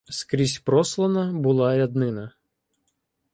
[0.09, 2.31] Скрізь прослана була ряднина